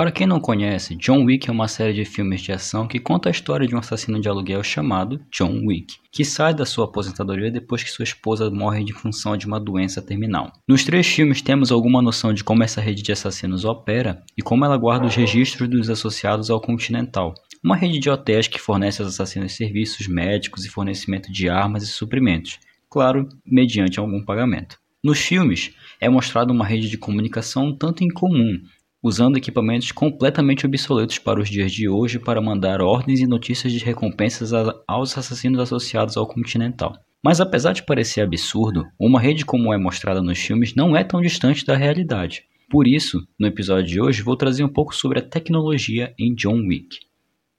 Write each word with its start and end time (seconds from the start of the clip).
Para 0.00 0.10
quem 0.10 0.26
não 0.26 0.40
conhece, 0.40 0.96
John 0.96 1.24
Wick 1.24 1.50
é 1.50 1.52
uma 1.52 1.68
série 1.68 1.92
de 1.92 2.06
filmes 2.06 2.40
de 2.40 2.50
ação 2.50 2.88
que 2.88 2.98
conta 2.98 3.28
a 3.28 3.30
história 3.30 3.68
de 3.68 3.74
um 3.74 3.78
assassino 3.78 4.18
de 4.18 4.30
aluguel 4.30 4.62
chamado 4.62 5.20
John 5.30 5.66
Wick, 5.66 5.96
que 6.10 6.24
sai 6.24 6.54
da 6.54 6.64
sua 6.64 6.86
aposentadoria 6.86 7.50
depois 7.50 7.82
que 7.82 7.90
sua 7.90 8.04
esposa 8.04 8.50
morre 8.50 8.82
de 8.82 8.94
função 8.94 9.36
de 9.36 9.46
uma 9.46 9.60
doença 9.60 10.00
terminal. 10.00 10.54
Nos 10.66 10.84
três 10.84 11.06
filmes 11.06 11.42
temos 11.42 11.70
alguma 11.70 12.00
noção 12.00 12.32
de 12.32 12.42
como 12.42 12.62
essa 12.62 12.80
rede 12.80 13.02
de 13.02 13.12
assassinos 13.12 13.66
opera 13.66 14.22
e 14.38 14.40
como 14.40 14.64
ela 14.64 14.78
guarda 14.78 15.06
os 15.06 15.14
registros 15.14 15.68
dos 15.68 15.90
associados 15.90 16.48
ao 16.48 16.62
Continental, 16.62 17.34
uma 17.62 17.76
rede 17.76 17.98
de 17.98 18.08
hotéis 18.08 18.48
que 18.48 18.58
fornece 18.58 19.02
aos 19.02 19.12
assassinos 19.12 19.52
serviços 19.52 20.08
médicos 20.08 20.64
e 20.64 20.70
fornecimento 20.70 21.30
de 21.30 21.50
armas 21.50 21.82
e 21.82 21.86
suprimentos, 21.86 22.58
claro, 22.88 23.28
mediante 23.44 24.00
algum 24.00 24.24
pagamento. 24.24 24.78
Nos 25.02 25.18
filmes, 25.18 25.74
é 25.98 26.10
mostrada 26.10 26.52
uma 26.52 26.66
rede 26.66 26.88
de 26.88 26.98
comunicação 26.98 27.68
um 27.68 27.76
tanto 27.76 28.04
incomum, 28.04 28.60
usando 29.02 29.36
equipamentos 29.36 29.92
completamente 29.92 30.66
obsoletos 30.66 31.18
para 31.18 31.40
os 31.40 31.48
dias 31.48 31.72
de 31.72 31.88
hoje 31.88 32.18
para 32.18 32.40
mandar 32.40 32.80
ordens 32.80 33.20
e 33.20 33.26
notícias 33.26 33.72
de 33.72 33.84
recompensas 33.84 34.52
aos 34.86 35.16
assassinos 35.16 35.60
associados 35.60 36.16
ao 36.16 36.26
Continental. 36.26 36.94
Mas 37.22 37.40
apesar 37.40 37.72
de 37.72 37.82
parecer 37.82 38.22
absurdo, 38.22 38.86
uma 38.98 39.20
rede 39.20 39.44
como 39.44 39.72
é 39.74 39.78
mostrada 39.78 40.22
nos 40.22 40.38
filmes 40.38 40.74
não 40.74 40.96
é 40.96 41.04
tão 41.04 41.20
distante 41.20 41.64
da 41.66 41.76
realidade. 41.76 42.44
Por 42.70 42.86
isso, 42.86 43.26
no 43.38 43.46
episódio 43.46 43.86
de 43.86 44.00
hoje, 44.00 44.22
vou 44.22 44.36
trazer 44.36 44.64
um 44.64 44.72
pouco 44.72 44.94
sobre 44.94 45.18
a 45.18 45.22
tecnologia 45.22 46.14
em 46.18 46.34
John 46.34 46.66
Wick. 46.66 46.98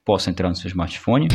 Posso 0.06 0.30
entrar 0.30 0.50
no 0.50 0.56
seu 0.56 0.68
smartphone? 0.68 1.28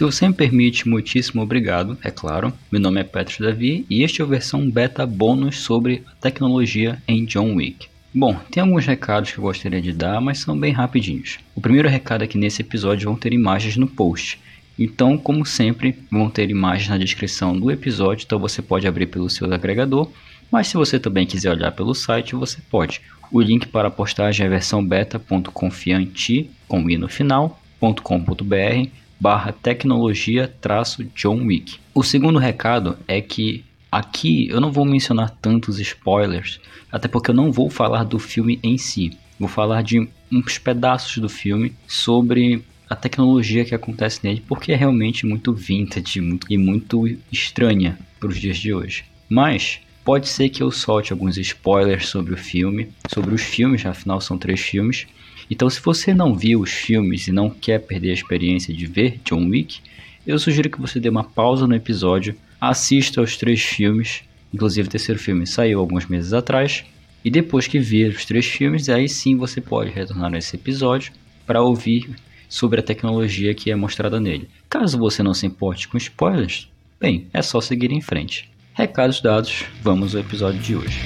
Se 0.00 0.04
você 0.04 0.26
me 0.26 0.32
permite, 0.32 0.88
muitíssimo 0.88 1.42
obrigado, 1.42 1.98
é 2.02 2.10
claro. 2.10 2.54
Meu 2.72 2.80
nome 2.80 3.02
é 3.02 3.04
Petro 3.04 3.44
Davi 3.44 3.84
e 3.90 4.02
este 4.02 4.22
é 4.22 4.24
a 4.24 4.26
versão 4.26 4.70
beta 4.70 5.04
bônus 5.04 5.58
sobre 5.58 6.02
a 6.06 6.14
tecnologia 6.14 7.02
em 7.06 7.26
John 7.26 7.56
Wick. 7.56 7.86
Bom, 8.14 8.34
tem 8.50 8.62
alguns 8.62 8.86
recados 8.86 9.30
que 9.30 9.36
eu 9.36 9.42
gostaria 9.42 9.82
de 9.82 9.92
dar, 9.92 10.18
mas 10.18 10.38
são 10.38 10.58
bem 10.58 10.72
rapidinhos. 10.72 11.38
O 11.54 11.60
primeiro 11.60 11.86
recado 11.86 12.24
é 12.24 12.26
que 12.26 12.38
nesse 12.38 12.62
episódio 12.62 13.10
vão 13.10 13.14
ter 13.14 13.34
imagens 13.34 13.76
no 13.76 13.86
post. 13.86 14.40
Então, 14.78 15.18
como 15.18 15.44
sempre, 15.44 15.94
vão 16.10 16.30
ter 16.30 16.48
imagens 16.48 16.88
na 16.88 16.96
descrição 16.96 17.54
do 17.60 17.70
episódio, 17.70 18.24
então 18.24 18.38
você 18.38 18.62
pode 18.62 18.88
abrir 18.88 19.04
pelo 19.04 19.28
seu 19.28 19.52
agregador, 19.52 20.10
mas 20.50 20.68
se 20.68 20.78
você 20.78 20.98
também 20.98 21.26
quiser 21.26 21.50
olhar 21.50 21.72
pelo 21.72 21.94
site, 21.94 22.34
você 22.34 22.56
pode. 22.70 23.02
O 23.30 23.38
link 23.38 23.68
para 23.68 23.88
a 23.88 23.90
postagem 23.90 24.46
é 24.46 24.48
versão 24.48 24.82
barra 29.20 29.52
tecnologia 29.52 30.48
traço 30.60 31.04
John 31.14 31.44
Wick. 31.44 31.78
O 31.94 32.02
segundo 32.02 32.38
recado 32.38 32.96
é 33.06 33.20
que 33.20 33.64
aqui 33.92 34.48
eu 34.48 34.60
não 34.60 34.72
vou 34.72 34.84
mencionar 34.86 35.30
tantos 35.42 35.78
spoilers, 35.78 36.58
até 36.90 37.06
porque 37.06 37.30
eu 37.30 37.34
não 37.34 37.52
vou 37.52 37.68
falar 37.68 38.04
do 38.04 38.18
filme 38.18 38.58
em 38.62 38.78
si. 38.78 39.16
Vou 39.38 39.48
falar 39.48 39.82
de 39.82 40.08
uns 40.32 40.58
pedaços 40.58 41.18
do 41.18 41.28
filme 41.28 41.74
sobre 41.86 42.64
a 42.88 42.96
tecnologia 42.96 43.64
que 43.64 43.74
acontece 43.74 44.20
nele, 44.24 44.42
porque 44.48 44.72
é 44.72 44.76
realmente 44.76 45.24
muito 45.26 45.52
vintage 45.52 46.20
muito, 46.20 46.46
e 46.50 46.58
muito 46.58 47.06
estranha 47.30 47.98
para 48.18 48.28
os 48.28 48.38
dias 48.38 48.58
de 48.58 48.74
hoje. 48.74 49.04
Mas 49.28 49.80
pode 50.04 50.28
ser 50.28 50.48
que 50.48 50.62
eu 50.62 50.70
solte 50.70 51.12
alguns 51.12 51.36
spoilers 51.36 52.08
sobre 52.08 52.34
o 52.34 52.36
filme, 52.36 52.88
sobre 53.08 53.34
os 53.34 53.42
filmes, 53.42 53.86
afinal 53.86 54.20
são 54.20 54.36
três 54.36 54.60
filmes, 54.60 55.06
então, 55.50 55.68
se 55.68 55.80
você 55.80 56.14
não 56.14 56.34
viu 56.34 56.60
os 56.60 56.70
filmes 56.70 57.26
e 57.26 57.32
não 57.32 57.50
quer 57.50 57.80
perder 57.80 58.10
a 58.10 58.14
experiência 58.14 58.72
de 58.72 58.86
ver 58.86 59.20
John 59.24 59.48
Wick, 59.48 59.80
eu 60.26 60.38
sugiro 60.38 60.70
que 60.70 60.80
você 60.80 61.00
dê 61.00 61.08
uma 61.08 61.24
pausa 61.24 61.66
no 61.66 61.74
episódio, 61.74 62.36
assista 62.60 63.20
aos 63.20 63.36
três 63.36 63.60
filmes, 63.60 64.22
inclusive 64.54 64.86
o 64.86 64.90
terceiro 64.90 65.20
filme 65.20 65.46
saiu 65.46 65.80
alguns 65.80 66.06
meses 66.06 66.32
atrás, 66.32 66.84
e 67.24 67.30
depois 67.30 67.66
que 67.66 67.80
ver 67.80 68.10
os 68.10 68.24
três 68.24 68.46
filmes, 68.46 68.88
aí 68.88 69.08
sim 69.08 69.36
você 69.36 69.60
pode 69.60 69.90
retornar 69.90 70.30
nesse 70.30 70.56
episódio 70.56 71.12
para 71.46 71.60
ouvir 71.60 72.08
sobre 72.48 72.80
a 72.80 72.82
tecnologia 72.82 73.54
que 73.54 73.70
é 73.70 73.76
mostrada 73.76 74.20
nele. 74.20 74.48
Caso 74.68 74.98
você 74.98 75.22
não 75.22 75.34
se 75.34 75.46
importe 75.46 75.88
com 75.88 75.96
spoilers, 75.96 76.68
bem, 77.00 77.26
é 77.32 77.42
só 77.42 77.60
seguir 77.60 77.90
em 77.90 78.00
frente. 78.00 78.48
Recados 78.72 79.20
dados, 79.20 79.64
vamos 79.82 80.14
ao 80.14 80.20
episódio 80.20 80.60
de 80.60 80.76
hoje. 80.76 81.00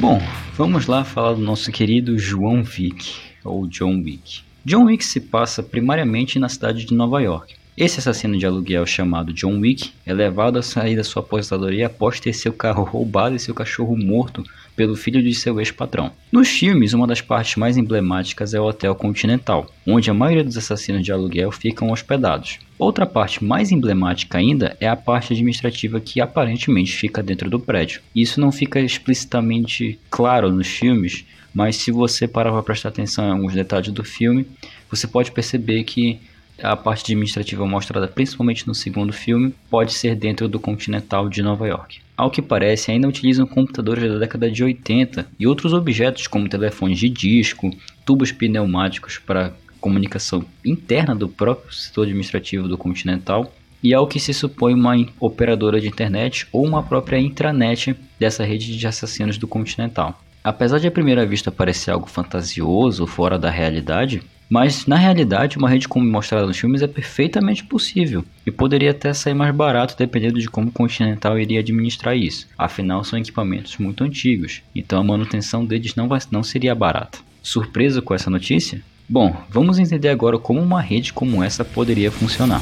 Bom, 0.00 0.18
vamos 0.56 0.86
lá 0.86 1.04
falar 1.04 1.34
do 1.34 1.42
nosso 1.42 1.70
querido 1.70 2.18
João 2.18 2.64
Wick, 2.64 3.16
ou 3.44 3.66
John 3.66 4.00
Wick. 4.02 4.40
John 4.64 4.84
Wick 4.84 5.04
se 5.04 5.20
passa 5.20 5.62
primariamente 5.62 6.38
na 6.38 6.48
cidade 6.48 6.86
de 6.86 6.94
Nova 6.94 7.20
York. 7.20 7.54
Esse 7.76 7.98
assassino 7.98 8.38
de 8.38 8.46
aluguel 8.46 8.86
chamado 8.86 9.30
John 9.30 9.60
Wick 9.60 9.92
é 10.06 10.14
levado 10.14 10.58
a 10.58 10.62
sair 10.62 10.96
da 10.96 11.04
sua 11.04 11.20
aposentadoria 11.20 11.88
após 11.88 12.18
ter 12.18 12.32
seu 12.32 12.50
carro 12.50 12.82
roubado 12.82 13.36
e 13.36 13.38
seu 13.38 13.54
cachorro 13.54 13.94
morto 13.94 14.42
pelo 14.76 14.96
filho 14.96 15.22
de 15.22 15.34
seu 15.34 15.58
ex-patrão. 15.58 16.12
Nos 16.32 16.48
filmes, 16.48 16.92
uma 16.92 17.06
das 17.06 17.20
partes 17.20 17.56
mais 17.56 17.76
emblemáticas 17.76 18.54
é 18.54 18.60
o 18.60 18.64
Hotel 18.64 18.94
Continental, 18.94 19.66
onde 19.86 20.10
a 20.10 20.14
maioria 20.14 20.44
dos 20.44 20.56
assassinos 20.56 21.04
de 21.04 21.12
aluguel 21.12 21.50
ficam 21.50 21.90
hospedados. 21.90 22.58
Outra 22.78 23.04
parte 23.04 23.44
mais 23.44 23.70
emblemática 23.70 24.38
ainda 24.38 24.76
é 24.80 24.88
a 24.88 24.96
parte 24.96 25.32
administrativa 25.32 26.00
que 26.00 26.20
aparentemente 26.20 26.96
fica 26.96 27.22
dentro 27.22 27.50
do 27.50 27.60
prédio. 27.60 28.00
Isso 28.14 28.40
não 28.40 28.50
fica 28.50 28.80
explicitamente 28.80 29.98
claro 30.08 30.50
nos 30.50 30.68
filmes, 30.68 31.24
mas 31.52 31.76
se 31.76 31.90
você 31.90 32.26
parar 32.26 32.52
para 32.52 32.62
prestar 32.62 32.88
atenção 32.88 33.26
em 33.26 33.32
alguns 33.32 33.52
detalhes 33.52 33.92
do 33.92 34.04
filme, 34.04 34.46
você 34.90 35.06
pode 35.06 35.30
perceber 35.32 35.84
que 35.84 36.20
a 36.62 36.76
parte 36.76 37.12
administrativa 37.12 37.66
mostrada 37.66 38.08
principalmente 38.08 38.66
no 38.66 38.74
segundo 38.74 39.12
filme 39.12 39.54
pode 39.68 39.92
ser 39.92 40.14
dentro 40.14 40.48
do 40.48 40.60
Continental 40.60 41.28
de 41.28 41.42
Nova 41.42 41.66
York. 41.66 42.00
Ao 42.16 42.30
que 42.30 42.42
parece, 42.42 42.90
ainda 42.90 43.08
utilizam 43.08 43.46
computadores 43.46 44.10
da 44.10 44.18
década 44.18 44.50
de 44.50 44.62
80 44.62 45.26
e 45.38 45.46
outros 45.46 45.72
objetos 45.72 46.26
como 46.26 46.48
telefones 46.48 46.98
de 46.98 47.08
disco, 47.08 47.70
tubos 48.04 48.30
pneumáticos 48.30 49.18
para 49.18 49.54
comunicação 49.80 50.44
interna 50.64 51.14
do 51.14 51.28
próprio 51.28 51.72
setor 51.72 52.02
administrativo 52.02 52.68
do 52.68 52.76
Continental 52.76 53.52
e 53.82 53.94
ao 53.94 54.06
que 54.06 54.20
se 54.20 54.34
supõe 54.34 54.74
uma 54.74 54.94
operadora 55.18 55.80
de 55.80 55.88
internet 55.88 56.46
ou 56.52 56.66
uma 56.66 56.82
própria 56.82 57.18
intranet 57.18 57.96
dessa 58.18 58.44
rede 58.44 58.76
de 58.76 58.86
assassinos 58.86 59.38
do 59.38 59.48
Continental. 59.48 60.20
Apesar 60.44 60.78
de 60.78 60.86
à 60.86 60.90
primeira 60.90 61.26
vista 61.26 61.50
parecer 61.50 61.90
algo 61.90 62.08
fantasioso, 62.08 63.06
fora 63.06 63.38
da 63.38 63.50
realidade, 63.50 64.22
mas 64.50 64.84
na 64.84 64.96
realidade, 64.96 65.56
uma 65.56 65.70
rede 65.70 65.86
como 65.86 66.04
mostrada 66.04 66.44
nos 66.44 66.58
filmes 66.58 66.82
é 66.82 66.88
perfeitamente 66.88 67.62
possível 67.62 68.24
e 68.44 68.50
poderia 68.50 68.90
até 68.90 69.14
sair 69.14 69.32
mais 69.32 69.54
barato 69.54 69.94
dependendo 69.96 70.40
de 70.40 70.50
como 70.50 70.68
o 70.68 70.72
Continental 70.72 71.38
iria 71.38 71.60
administrar 71.60 72.16
isso. 72.16 72.48
Afinal, 72.58 73.04
são 73.04 73.16
equipamentos 73.16 73.78
muito 73.78 74.02
antigos, 74.02 74.60
então 74.74 75.00
a 75.00 75.04
manutenção 75.04 75.64
deles 75.64 75.94
não, 75.94 76.08
vai, 76.08 76.18
não 76.32 76.42
seria 76.42 76.74
barata. 76.74 77.18
Surpresa 77.40 78.02
com 78.02 78.12
essa 78.12 78.28
notícia? 78.28 78.82
Bom, 79.08 79.36
vamos 79.48 79.78
entender 79.78 80.08
agora 80.08 80.36
como 80.36 80.60
uma 80.60 80.80
rede 80.80 81.12
como 81.12 81.42
essa 81.44 81.64
poderia 81.64 82.10
funcionar. 82.10 82.60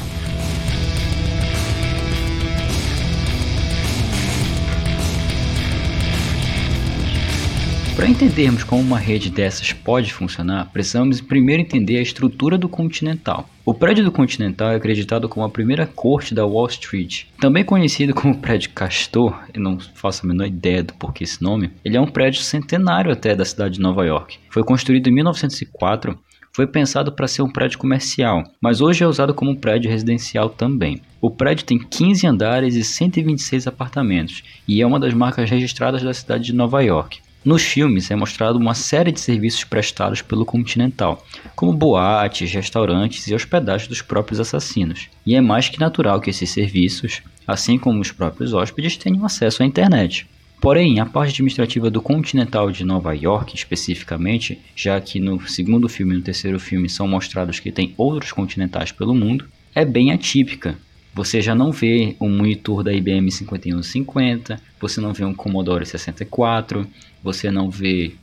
Para 7.99 8.07
entendermos 8.07 8.63
como 8.63 8.81
uma 8.81 8.97
rede 8.97 9.29
dessas 9.29 9.73
pode 9.73 10.13
funcionar, 10.13 10.69
precisamos 10.71 11.19
primeiro 11.19 11.61
entender 11.61 11.97
a 11.97 12.01
estrutura 12.01 12.57
do 12.57 12.69
Continental. 12.69 13.49
O 13.65 13.73
prédio 13.73 14.05
do 14.05 14.11
Continental 14.11 14.71
é 14.71 14.75
acreditado 14.77 15.27
como 15.27 15.45
a 15.45 15.49
primeira 15.49 15.85
corte 15.85 16.33
da 16.33 16.45
Wall 16.45 16.67
Street. 16.67 17.25
Também 17.41 17.61
conhecido 17.61 18.13
como 18.13 18.37
prédio 18.37 18.69
Castor, 18.69 19.37
eu 19.53 19.61
não 19.61 19.77
faço 19.95 20.25
a 20.25 20.29
menor 20.29 20.47
ideia 20.47 20.81
do 20.81 20.93
porquê 20.93 21.25
esse 21.25 21.43
nome, 21.43 21.71
ele 21.83 21.97
é 21.97 21.99
um 21.99 22.07
prédio 22.07 22.41
centenário 22.41 23.11
até 23.11 23.35
da 23.35 23.43
cidade 23.43 23.73
de 23.73 23.81
Nova 23.81 24.05
York. 24.05 24.39
Foi 24.49 24.63
construído 24.63 25.07
em 25.07 25.15
1904 25.15 26.17
foi 26.53 26.65
pensado 26.65 27.11
para 27.11 27.27
ser 27.27 27.41
um 27.41 27.51
prédio 27.51 27.77
comercial, 27.77 28.43
mas 28.61 28.79
hoje 28.79 29.03
é 29.03 29.07
usado 29.07 29.33
como 29.33 29.51
um 29.51 29.55
prédio 29.55 29.91
residencial 29.91 30.49
também. 30.49 31.01
O 31.21 31.29
prédio 31.29 31.65
tem 31.65 31.77
15 31.77 32.25
andares 32.25 32.75
e 32.75 32.83
126 32.83 33.67
apartamentos 33.67 34.41
e 34.65 34.81
é 34.81 34.87
uma 34.87 34.99
das 34.99 35.13
marcas 35.13 35.49
registradas 35.49 36.01
da 36.01 36.13
cidade 36.13 36.45
de 36.45 36.53
Nova 36.53 36.81
York. 36.81 37.19
Nos 37.43 37.63
filmes 37.63 38.11
é 38.11 38.15
mostrado 38.17 38.59
uma 38.59 38.73
série 38.73 39.13
de 39.13 39.19
serviços 39.21 39.63
prestados 39.63 40.21
pelo 40.21 40.45
Continental, 40.45 41.25
como 41.55 41.71
boates, 41.71 42.51
restaurantes 42.51 43.25
e 43.27 43.33
hospedagem 43.33 43.87
dos 43.87 44.01
próprios 44.01 44.41
assassinos. 44.41 45.07
E 45.25 45.35
é 45.35 45.39
mais 45.41 45.69
que 45.69 45.79
natural 45.79 46.19
que 46.19 46.29
esses 46.29 46.49
serviços, 46.49 47.21
assim 47.47 47.77
como 47.77 48.01
os 48.01 48.11
próprios 48.11 48.53
hóspedes, 48.53 48.97
tenham 48.97 49.25
acesso 49.25 49.63
à 49.63 49.65
internet. 49.65 50.27
Porém, 50.59 50.99
a 50.99 51.05
parte 51.05 51.31
administrativa 51.31 51.89
do 51.89 52.01
Continental 52.01 52.69
de 52.69 52.83
Nova 52.83 53.13
York, 53.13 53.55
especificamente, 53.55 54.59
já 54.75 54.99
que 54.99 55.17
no 55.17 55.39
segundo 55.47 55.87
filme 55.87 56.13
e 56.13 56.17
no 56.17 56.23
terceiro 56.23 56.59
filme 56.59 56.89
são 56.89 57.07
mostrados 57.07 57.61
que 57.61 57.71
tem 57.71 57.93
outros 57.95 58.33
continentais 58.33 58.91
pelo 58.91 59.15
mundo, 59.15 59.47
é 59.73 59.85
bem 59.85 60.11
atípica, 60.11 60.77
você 61.13 61.41
já 61.41 61.55
não 61.55 61.71
vê 61.71 62.15
um 62.19 62.29
monitor 62.29 62.83
da 62.83 62.93
IBM 62.93 63.31
5150, 63.31 64.61
você 64.79 65.01
não 65.01 65.13
vê 65.13 65.25
um 65.25 65.33
Commodore 65.33 65.85
64, 65.85 66.87
você 67.23 67.51
não 67.51 67.69
vê 67.69 68.13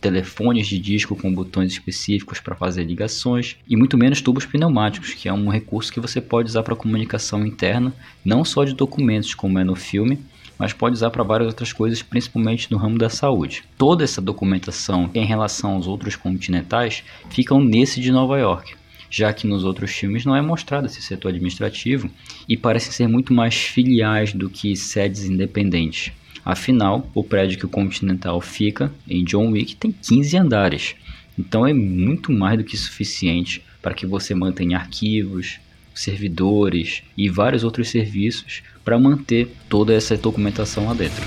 telefones 0.00 0.66
de 0.66 0.78
disco 0.78 1.16
com 1.16 1.32
botões 1.32 1.72
específicos 1.72 2.40
para 2.40 2.54
fazer 2.54 2.84
ligações 2.84 3.56
e 3.68 3.76
muito 3.76 3.98
menos 3.98 4.20
tubos 4.20 4.46
pneumáticos, 4.46 5.12
que 5.14 5.28
é 5.28 5.32
um 5.32 5.48
recurso 5.48 5.92
que 5.92 6.00
você 6.00 6.20
pode 6.20 6.48
usar 6.48 6.62
para 6.62 6.76
comunicação 6.76 7.44
interna, 7.44 7.92
não 8.24 8.44
só 8.44 8.64
de 8.64 8.74
documentos 8.74 9.34
como 9.34 9.58
é 9.58 9.64
no 9.64 9.74
filme, 9.74 10.18
mas 10.58 10.72
pode 10.72 10.94
usar 10.94 11.10
para 11.10 11.22
várias 11.22 11.48
outras 11.48 11.72
coisas, 11.72 12.02
principalmente 12.02 12.70
no 12.70 12.78
ramo 12.78 12.98
da 12.98 13.08
saúde. 13.08 13.62
Toda 13.76 14.02
essa 14.02 14.20
documentação 14.20 15.10
em 15.14 15.24
relação 15.24 15.72
aos 15.72 15.86
outros 15.86 16.16
continentais 16.16 17.04
ficam 17.30 17.60
nesse 17.60 18.00
de 18.00 18.10
Nova 18.10 18.38
York, 18.38 18.74
já 19.10 19.32
que 19.32 19.46
nos 19.46 19.64
outros 19.64 19.90
filmes 19.90 20.24
não 20.24 20.36
é 20.36 20.42
mostrado 20.42 20.86
esse 20.86 21.00
setor 21.02 21.28
administrativo 21.28 22.10
e 22.48 22.56
parecem 22.56 22.92
ser 22.92 23.08
muito 23.08 23.32
mais 23.32 23.54
filiais 23.54 24.32
do 24.32 24.50
que 24.50 24.76
sedes 24.76 25.24
independentes. 25.24 26.12
Afinal, 26.44 27.10
o 27.14 27.22
prédio 27.22 27.58
que 27.58 27.66
o 27.66 27.68
Continental 27.68 28.40
fica, 28.40 28.92
em 29.08 29.24
John 29.24 29.50
Wick, 29.50 29.76
tem 29.76 29.92
15 29.92 30.36
andares. 30.36 30.94
Então 31.38 31.66
é 31.66 31.72
muito 31.72 32.32
mais 32.32 32.58
do 32.58 32.64
que 32.64 32.76
suficiente 32.76 33.62
para 33.82 33.94
que 33.94 34.06
você 34.06 34.34
mantenha 34.34 34.78
arquivos, 34.78 35.58
servidores 35.94 37.02
e 37.16 37.28
vários 37.28 37.64
outros 37.64 37.88
serviços 37.88 38.62
para 38.84 38.98
manter 38.98 39.48
toda 39.68 39.92
essa 39.92 40.16
documentação 40.16 40.86
lá 40.86 40.94
dentro. 40.94 41.24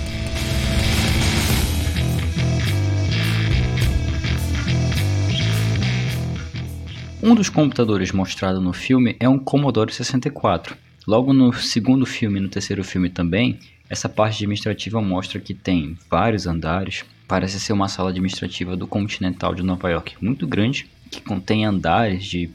Um 7.23 7.35
dos 7.35 7.50
computadores 7.50 8.12
mostrado 8.12 8.59
no 8.59 8.73
filme 8.73 9.15
é 9.19 9.29
um 9.29 9.38
Commodore 9.38 9.94
64. 9.94 10.75
Logo 11.06 11.31
no 11.33 11.53
segundo 11.53 12.03
filme 12.03 12.39
e 12.39 12.41
no 12.41 12.50
terceiro 12.50 12.83
filme 12.83 13.12
também, 13.12 13.59
essa 13.88 14.09
parte 14.09 14.38
administrativa 14.38 15.00
mostra 15.00 15.39
que 15.39 15.53
tem 15.53 15.95
vários 16.09 16.47
andares. 16.47 17.06
Parece 17.27 17.59
ser 17.59 17.73
uma 17.73 17.88
sala 17.88 18.09
administrativa 18.09 18.75
do 18.75 18.88
Continental 18.88 19.53
de 19.53 19.62
Nova 19.62 19.88
York 19.91 20.15
muito 20.19 20.47
grande, 20.47 20.88
que 21.12 21.21
contém 21.21 21.63
andares 21.63 22.25
de 22.25 22.50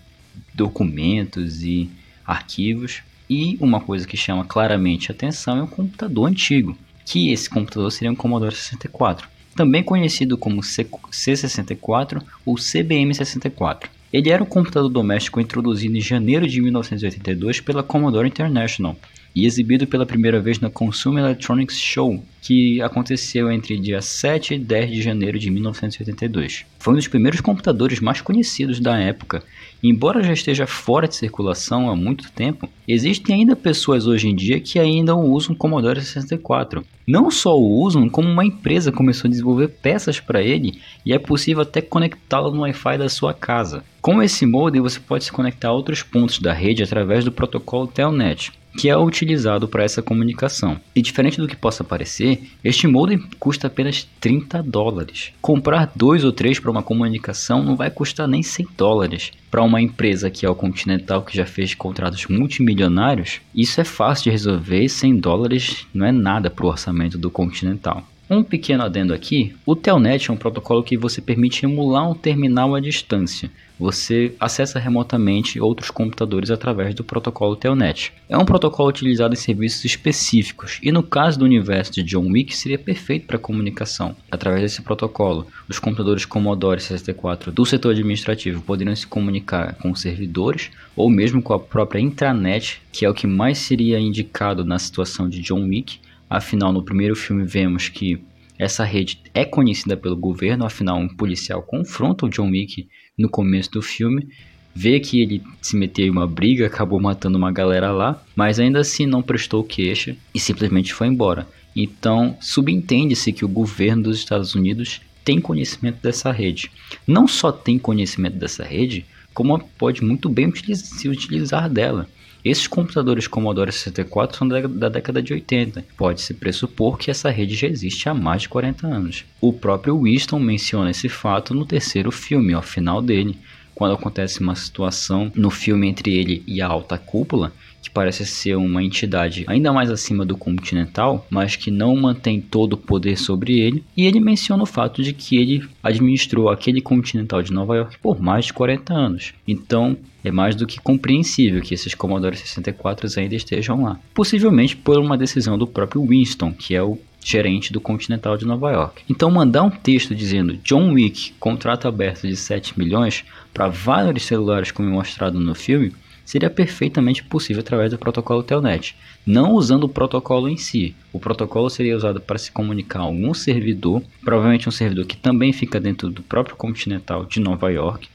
documentos 0.52 1.62
e 1.62 1.88
arquivos. 2.26 3.02
E 3.30 3.56
uma 3.60 3.80
coisa 3.80 4.04
que 4.04 4.16
chama 4.16 4.44
claramente 4.44 5.12
atenção 5.12 5.58
é 5.58 5.62
um 5.62 5.68
computador 5.68 6.28
antigo, 6.28 6.76
que 7.04 7.30
esse 7.30 7.48
computador 7.48 7.92
seria 7.92 8.10
um 8.10 8.16
Commodore 8.16 8.56
64, 8.56 9.28
também 9.54 9.84
conhecido 9.84 10.36
como 10.36 10.60
C64 10.60 12.20
ou 12.44 12.56
CBM64. 12.56 13.90
Ele 14.12 14.30
era 14.30 14.42
um 14.42 14.46
computador 14.46 14.88
doméstico 14.88 15.40
introduzido 15.40 15.96
em 15.96 16.00
janeiro 16.00 16.46
de 16.46 16.60
1982 16.60 17.60
pela 17.60 17.82
Commodore 17.82 18.28
International 18.28 18.96
e 19.36 19.44
exibido 19.44 19.86
pela 19.86 20.06
primeira 20.06 20.40
vez 20.40 20.58
na 20.60 20.70
Consumer 20.70 21.22
Electronics 21.22 21.78
Show, 21.78 22.24
que 22.40 22.80
aconteceu 22.80 23.52
entre 23.52 23.78
dia 23.78 24.00
7 24.00 24.54
e 24.54 24.58
10 24.58 24.90
de 24.90 25.02
janeiro 25.02 25.38
de 25.38 25.50
1982. 25.50 26.64
Foi 26.78 26.94
um 26.94 26.96
dos 26.96 27.06
primeiros 27.06 27.42
computadores 27.42 28.00
mais 28.00 28.22
conhecidos 28.22 28.80
da 28.80 28.98
época. 28.98 29.42
Embora 29.88 30.20
já 30.20 30.32
esteja 30.32 30.66
fora 30.66 31.06
de 31.06 31.14
circulação 31.14 31.88
há 31.88 31.94
muito 31.94 32.32
tempo, 32.32 32.68
existem 32.88 33.36
ainda 33.36 33.54
pessoas 33.54 34.04
hoje 34.04 34.28
em 34.28 34.34
dia 34.34 34.58
que 34.58 34.80
ainda 34.80 35.14
usam 35.14 35.54
o 35.54 35.56
Commodore 35.56 36.00
64. 36.00 36.84
Não 37.06 37.30
só 37.30 37.56
o 37.56 37.80
usam, 37.84 38.08
como 38.08 38.28
uma 38.28 38.44
empresa 38.44 38.90
começou 38.90 39.28
a 39.28 39.30
desenvolver 39.30 39.68
peças 39.68 40.18
para 40.18 40.42
ele 40.42 40.80
e 41.04 41.12
é 41.12 41.20
possível 41.20 41.62
até 41.62 41.80
conectá-lo 41.80 42.50
no 42.50 42.62
Wi-Fi 42.62 42.98
da 42.98 43.08
sua 43.08 43.32
casa. 43.32 43.84
Com 44.02 44.20
esse 44.20 44.44
modem, 44.44 44.82
você 44.82 44.98
pode 44.98 45.22
se 45.22 45.30
conectar 45.30 45.68
a 45.68 45.72
outros 45.72 46.02
pontos 46.02 46.40
da 46.40 46.52
rede 46.52 46.82
através 46.82 47.24
do 47.24 47.30
protocolo 47.30 47.86
Telnet 47.86 48.52
que 48.76 48.88
é 48.88 48.96
utilizado 48.96 49.66
para 49.66 49.82
essa 49.82 50.02
comunicação. 50.02 50.78
E 50.94 51.02
diferente 51.02 51.38
do 51.38 51.48
que 51.48 51.56
possa 51.56 51.82
parecer, 51.82 52.42
este 52.62 52.86
modem 52.86 53.18
custa 53.38 53.66
apenas 53.66 54.06
30 54.20 54.62
dólares. 54.62 55.32
Comprar 55.40 55.90
dois 55.94 56.24
ou 56.24 56.32
três 56.32 56.60
para 56.60 56.70
uma 56.70 56.82
comunicação 56.82 57.62
não 57.62 57.74
vai 57.74 57.90
custar 57.90 58.28
nem 58.28 58.42
100 58.42 58.66
dólares. 58.76 59.32
Para 59.50 59.62
uma 59.62 59.80
empresa 59.80 60.30
que 60.30 60.44
é 60.44 60.50
o 60.50 60.54
Continental, 60.54 61.22
que 61.22 61.36
já 61.36 61.46
fez 61.46 61.74
contratos 61.74 62.26
multimilionários, 62.26 63.40
isso 63.54 63.80
é 63.80 63.84
fácil 63.84 64.24
de 64.24 64.30
resolver 64.30 64.82
e 64.82 64.88
100 64.88 65.16
dólares 65.16 65.86
não 65.94 66.06
é 66.06 66.12
nada 66.12 66.50
para 66.50 66.66
o 66.66 66.68
orçamento 66.68 67.16
do 67.16 67.30
Continental. 67.30 68.04
Um 68.28 68.42
pequeno 68.42 68.82
adendo 68.82 69.14
aqui, 69.14 69.54
o 69.64 69.76
Telnet 69.76 70.28
é 70.28 70.32
um 70.32 70.36
protocolo 70.36 70.82
que 70.82 70.96
você 70.96 71.20
permite 71.20 71.64
emular 71.64 72.10
um 72.10 72.14
terminal 72.14 72.74
à 72.74 72.80
distância. 72.80 73.48
Você 73.78 74.34
acessa 74.40 74.80
remotamente 74.80 75.60
outros 75.60 75.92
computadores 75.92 76.50
através 76.50 76.92
do 76.92 77.04
protocolo 77.04 77.54
Telnet. 77.54 78.12
É 78.28 78.36
um 78.36 78.44
protocolo 78.44 78.88
utilizado 78.88 79.34
em 79.34 79.36
serviços 79.36 79.84
específicos 79.84 80.80
e 80.82 80.90
no 80.90 81.04
caso 81.04 81.38
do 81.38 81.44
universo 81.44 81.92
de 81.92 82.02
John 82.02 82.26
Wick 82.32 82.56
seria 82.56 82.78
perfeito 82.78 83.28
para 83.28 83.38
comunicação. 83.38 84.16
Através 84.28 84.62
desse 84.62 84.82
protocolo, 84.82 85.46
os 85.68 85.78
computadores 85.78 86.24
Commodore 86.24 86.80
64 86.80 87.52
do 87.52 87.64
setor 87.64 87.92
administrativo 87.92 88.60
poderiam 88.60 88.96
se 88.96 89.06
comunicar 89.06 89.76
com 89.76 89.94
servidores 89.94 90.72
ou 90.96 91.08
mesmo 91.08 91.40
com 91.40 91.52
a 91.52 91.60
própria 91.60 92.00
intranet, 92.00 92.82
que 92.90 93.04
é 93.04 93.08
o 93.08 93.14
que 93.14 93.28
mais 93.28 93.58
seria 93.58 94.00
indicado 94.00 94.64
na 94.64 94.80
situação 94.80 95.28
de 95.28 95.40
John 95.40 95.62
Wick 95.68 96.00
Afinal, 96.28 96.72
no 96.72 96.84
primeiro 96.84 97.14
filme 97.14 97.44
vemos 97.44 97.88
que 97.88 98.20
essa 98.58 98.84
rede 98.84 99.20
é 99.34 99.44
conhecida 99.44 99.96
pelo 99.96 100.16
governo, 100.16 100.64
afinal 100.64 100.98
um 100.98 101.08
policial 101.08 101.62
confronta 101.62 102.26
o 102.26 102.28
John 102.28 102.50
Wick 102.50 102.88
no 103.16 103.28
começo 103.28 103.70
do 103.70 103.82
filme, 103.82 104.28
vê 104.74 104.98
que 104.98 105.20
ele 105.20 105.42
se 105.60 105.76
meteu 105.76 106.06
em 106.06 106.10
uma 106.10 106.26
briga, 106.26 106.66
acabou 106.66 107.00
matando 107.00 107.38
uma 107.38 107.52
galera 107.52 107.92
lá, 107.92 108.22
mas 108.34 108.58
ainda 108.58 108.80
assim 108.80 109.06
não 109.06 109.22
prestou 109.22 109.62
queixa 109.62 110.16
e 110.34 110.40
simplesmente 110.40 110.92
foi 110.92 111.06
embora. 111.06 111.46
Então, 111.74 112.36
subentende-se 112.40 113.32
que 113.32 113.44
o 113.44 113.48
governo 113.48 114.04
dos 114.04 114.18
Estados 114.18 114.54
Unidos 114.54 115.00
tem 115.24 115.40
conhecimento 115.40 116.00
dessa 116.02 116.30
rede. 116.30 116.70
Não 117.06 117.28
só 117.28 117.52
tem 117.52 117.78
conhecimento 117.78 118.38
dessa 118.38 118.64
rede, 118.64 119.04
como 119.34 119.58
pode 119.78 120.02
muito 120.02 120.28
bem 120.28 120.50
se 120.54 121.08
utilizar 121.08 121.68
dela. 121.68 122.08
Esses 122.46 122.68
computadores 122.68 123.26
Commodore 123.26 123.72
64 123.72 124.38
são 124.38 124.46
da, 124.46 124.88
década 124.88 125.20
de 125.20 125.32
80. 125.32 125.84
Pode-se 125.96 126.32
pressupor 126.32 126.96
que 126.96 127.10
essa 127.10 127.28
rede 127.28 127.56
já 127.56 127.66
existe 127.66 128.08
há 128.08 128.14
mais 128.14 128.42
de 128.42 128.48
40 128.48 128.86
anos. 128.86 129.24
O 129.40 129.52
próprio 129.52 130.00
Winston 130.00 130.38
menciona 130.38 130.92
esse 130.92 131.08
fato 131.08 131.52
no 131.52 131.66
terceiro 131.66 132.12
filme, 132.12 132.54
ao 132.54 132.62
final 132.62 133.02
dele, 133.02 133.36
quando 133.74 133.94
acontece 133.94 134.38
uma 134.38 134.54
situação 134.54 135.32
no 135.34 135.50
filme 135.50 135.88
entre 135.88 136.14
ele 136.14 136.44
e 136.46 136.62
a 136.62 136.68
alta 136.68 136.96
cúpula, 136.96 137.52
que 137.86 137.90
parece 137.90 138.26
ser 138.26 138.56
uma 138.56 138.82
entidade 138.82 139.44
ainda 139.46 139.72
mais 139.72 139.90
acima 139.90 140.26
do 140.26 140.36
continental, 140.36 141.24
mas 141.30 141.54
que 141.54 141.70
não 141.70 141.94
mantém 141.94 142.40
todo 142.40 142.72
o 142.72 142.76
poder 142.76 143.16
sobre 143.16 143.60
ele, 143.60 143.84
e 143.96 144.04
ele 144.04 144.18
menciona 144.18 144.64
o 144.64 144.66
fato 144.66 145.02
de 145.04 145.12
que 145.12 145.36
ele 145.36 145.64
administrou 145.82 146.48
aquele 146.48 146.80
continental 146.80 147.42
de 147.42 147.52
Nova 147.52 147.76
York 147.76 147.96
por 148.02 148.20
mais 148.20 148.46
de 148.46 148.52
40 148.52 148.92
anos. 148.92 149.34
Então, 149.46 149.96
é 150.24 150.32
mais 150.32 150.56
do 150.56 150.66
que 150.66 150.80
compreensível 150.80 151.62
que 151.62 151.74
esses 151.74 151.94
Commodore 151.94 152.36
64 152.36 153.08
ainda 153.20 153.36
estejam 153.36 153.84
lá. 153.84 154.00
Possivelmente 154.12 154.76
por 154.76 154.98
uma 154.98 155.16
decisão 155.16 155.56
do 155.56 155.66
próprio 155.66 156.04
Winston, 156.04 156.52
que 156.52 156.74
é 156.74 156.82
o 156.82 156.98
gerente 157.24 157.72
do 157.72 157.80
Continental 157.80 158.36
de 158.36 158.44
Nova 158.44 158.72
York. 158.72 159.02
Então 159.08 159.30
mandar 159.30 159.62
um 159.62 159.70
texto 159.70 160.14
dizendo 160.14 160.56
John 160.64 160.92
Wick, 160.92 161.34
contrato 161.38 161.86
aberto 161.86 162.26
de 162.26 162.36
7 162.36 162.76
milhões 162.76 163.24
para 163.54 163.68
vários 163.68 164.24
celulares 164.24 164.72
como 164.72 164.90
mostrado 164.90 165.38
no 165.38 165.54
filme, 165.54 165.92
seria 166.26 166.50
perfeitamente 166.50 167.22
possível 167.22 167.60
através 167.60 167.92
do 167.92 167.98
protocolo 167.98 168.42
Telnet, 168.42 168.96
não 169.24 169.54
usando 169.54 169.84
o 169.84 169.88
protocolo 169.88 170.48
em 170.48 170.56
si. 170.56 170.94
O 171.12 171.20
protocolo 171.20 171.70
seria 171.70 171.96
usado 171.96 172.20
para 172.20 172.36
se 172.36 172.50
comunicar 172.50 172.98
a 172.98 173.04
algum 173.04 173.32
servidor, 173.32 174.02
provavelmente 174.22 174.68
um 174.68 174.72
servidor 174.72 175.06
que 175.06 175.16
também 175.16 175.52
fica 175.52 175.80
dentro 175.80 176.10
do 176.10 176.22
próprio 176.22 176.56
Continental 176.56 177.24
de 177.24 177.40
Nova 177.40 177.70
York, 177.70 178.08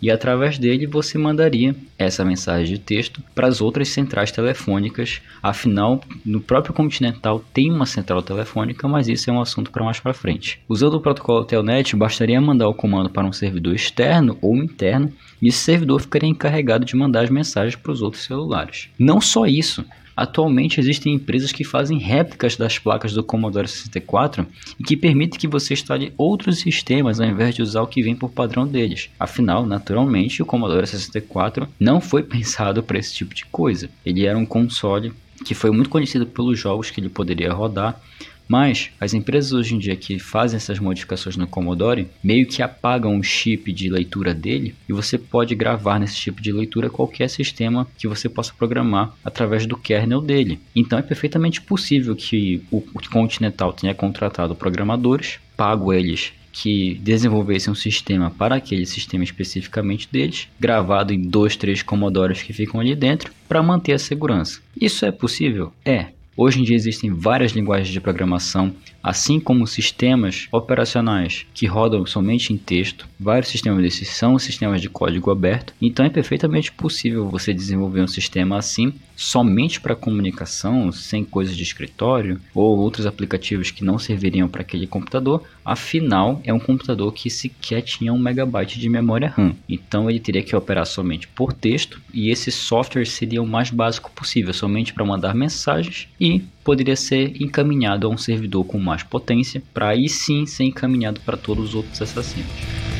e 0.00 0.10
através 0.10 0.58
dele 0.58 0.86
você 0.86 1.18
mandaria 1.18 1.74
essa 1.98 2.24
mensagem 2.24 2.74
de 2.74 2.80
texto 2.80 3.22
para 3.34 3.46
as 3.46 3.60
outras 3.60 3.88
centrais 3.88 4.30
telefônicas. 4.30 5.20
Afinal, 5.42 6.00
no 6.24 6.40
próprio 6.40 6.74
Continental 6.74 7.44
tem 7.52 7.70
uma 7.70 7.86
central 7.86 8.22
telefônica, 8.22 8.86
mas 8.86 9.08
isso 9.08 9.30
é 9.30 9.32
um 9.32 9.40
assunto 9.40 9.70
para 9.70 9.84
mais 9.84 10.00
para 10.00 10.14
frente. 10.14 10.60
Usando 10.68 10.94
o 10.94 11.00
protocolo 11.00 11.44
Telnet, 11.44 11.96
bastaria 11.96 12.40
mandar 12.40 12.68
o 12.68 12.74
comando 12.74 13.10
para 13.10 13.26
um 13.26 13.32
servidor 13.32 13.74
externo 13.74 14.38
ou 14.40 14.56
interno 14.56 15.12
e 15.40 15.48
esse 15.48 15.58
servidor 15.58 16.00
ficaria 16.00 16.28
encarregado 16.28 16.84
de 16.84 16.96
mandar 16.96 17.24
as 17.24 17.30
mensagens 17.30 17.76
para 17.76 17.92
os 17.92 18.02
outros 18.02 18.24
celulares. 18.24 18.88
Não 18.98 19.20
só 19.20 19.46
isso, 19.46 19.84
Atualmente 20.16 20.80
existem 20.80 21.14
empresas 21.14 21.52
que 21.52 21.62
fazem 21.62 21.98
réplicas 21.98 22.56
das 22.56 22.78
placas 22.78 23.12
do 23.12 23.22
Commodore 23.22 23.68
64 23.68 24.46
e 24.80 24.82
que 24.82 24.96
permitem 24.96 25.38
que 25.38 25.46
você 25.46 25.74
instale 25.74 26.12
outros 26.16 26.58
sistemas 26.58 27.20
ao 27.20 27.28
invés 27.28 27.54
de 27.54 27.62
usar 27.62 27.82
o 27.82 27.86
que 27.86 28.02
vem 28.02 28.16
por 28.16 28.30
padrão 28.30 28.66
deles. 28.66 29.10
Afinal, 29.20 29.66
naturalmente, 29.66 30.42
o 30.42 30.46
Commodore 30.46 30.86
64 30.86 31.68
não 31.78 32.00
foi 32.00 32.22
pensado 32.24 32.82
para 32.82 32.98
esse 32.98 33.12
tipo 33.12 33.34
de 33.34 33.44
coisa. 33.46 33.90
Ele 34.04 34.24
era 34.24 34.38
um 34.38 34.46
console 34.46 35.12
que 35.44 35.54
foi 35.54 35.70
muito 35.70 35.90
conhecido 35.90 36.26
pelos 36.26 36.58
jogos 36.58 36.90
que 36.90 36.98
ele 36.98 37.10
poderia 37.10 37.52
rodar, 37.52 38.00
mas 38.48 38.90
as 39.00 39.14
empresas 39.14 39.52
hoje 39.52 39.74
em 39.74 39.78
dia 39.78 39.96
que 39.96 40.18
fazem 40.18 40.56
essas 40.56 40.78
modificações 40.78 41.36
no 41.36 41.46
Commodore 41.46 42.08
meio 42.22 42.46
que 42.46 42.62
apagam 42.62 43.18
o 43.18 43.22
chip 43.22 43.72
de 43.72 43.88
leitura 43.88 44.32
dele 44.34 44.74
e 44.88 44.92
você 44.92 45.18
pode 45.18 45.54
gravar 45.54 45.98
nesse 45.98 46.16
chip 46.16 46.40
de 46.40 46.52
leitura 46.52 46.90
qualquer 46.90 47.28
sistema 47.28 47.86
que 47.98 48.08
você 48.08 48.28
possa 48.28 48.52
programar 48.56 49.14
através 49.24 49.66
do 49.66 49.76
kernel 49.76 50.20
dele. 50.20 50.60
Então 50.74 50.98
é 50.98 51.02
perfeitamente 51.02 51.60
possível 51.60 52.14
que 52.14 52.62
o 52.70 52.82
Continental 53.10 53.72
tenha 53.72 53.94
contratado 53.94 54.54
programadores, 54.54 55.38
pago 55.56 55.92
eles 55.92 56.32
que 56.56 56.94
desenvolvesse 57.02 57.70
um 57.70 57.74
sistema 57.74 58.30
para 58.30 58.54
aquele 58.54 58.86
sistema 58.86 59.22
especificamente 59.22 60.08
deles, 60.10 60.48
gravado 60.58 61.12
em 61.12 61.20
dois, 61.20 61.54
três 61.54 61.82
Commodores 61.82 62.42
que 62.42 62.54
ficam 62.54 62.80
ali 62.80 62.94
dentro, 62.94 63.30
para 63.46 63.62
manter 63.62 63.92
a 63.92 63.98
segurança. 63.98 64.60
Isso 64.80 65.04
é 65.04 65.12
possível? 65.12 65.70
É. 65.84 66.15
Hoje 66.38 66.60
em 66.60 66.64
dia 66.64 66.76
existem 66.76 67.10
várias 67.10 67.52
linguagens 67.52 67.88
de 67.88 67.98
programação 67.98 68.74
assim 69.06 69.38
como 69.38 69.68
sistemas 69.68 70.48
operacionais 70.50 71.46
que 71.54 71.64
rodam 71.64 72.04
somente 72.04 72.52
em 72.52 72.56
texto. 72.56 73.08
Vários 73.20 73.50
sistemas 73.50 73.80
desses 73.80 74.08
são 74.08 74.36
sistemas 74.36 74.82
de 74.82 74.88
código 74.88 75.30
aberto, 75.30 75.72
então 75.80 76.04
é 76.04 76.10
perfeitamente 76.10 76.72
possível 76.72 77.28
você 77.28 77.54
desenvolver 77.54 78.02
um 78.02 78.08
sistema 78.08 78.58
assim 78.58 78.92
somente 79.14 79.80
para 79.80 79.94
comunicação, 79.94 80.92
sem 80.92 81.24
coisas 81.24 81.56
de 81.56 81.62
escritório 81.62 82.38
ou 82.52 82.76
outros 82.76 83.06
aplicativos 83.06 83.70
que 83.70 83.84
não 83.84 83.98
serviriam 83.98 84.48
para 84.48 84.60
aquele 84.60 84.86
computador. 84.86 85.42
Afinal, 85.64 86.40
é 86.44 86.52
um 86.52 86.58
computador 86.58 87.12
que 87.14 87.30
sequer 87.30 87.80
tinha 87.82 88.12
um 88.12 88.18
megabyte 88.18 88.78
de 88.78 88.88
memória 88.88 89.32
RAM, 89.34 89.54
então 89.68 90.10
ele 90.10 90.20
teria 90.20 90.42
que 90.42 90.54
operar 90.54 90.84
somente 90.84 91.28
por 91.28 91.52
texto 91.52 92.02
e 92.12 92.28
esse 92.28 92.50
software 92.50 93.06
seria 93.06 93.40
o 93.40 93.46
mais 93.46 93.70
básico 93.70 94.10
possível, 94.10 94.52
somente 94.52 94.92
para 94.92 95.04
mandar 95.04 95.34
mensagens 95.34 96.08
e 96.26 96.44
poderia 96.64 96.96
ser 96.96 97.40
encaminhado 97.40 98.06
a 98.06 98.10
um 98.10 98.18
servidor 98.18 98.64
com 98.64 98.78
mais 98.78 99.02
potência, 99.02 99.62
para 99.72 99.90
aí 99.90 100.08
sim 100.08 100.46
ser 100.46 100.64
encaminhado 100.64 101.20
para 101.20 101.36
todos 101.36 101.70
os 101.70 101.74
outros 101.74 102.02
assassinos. 102.02 102.95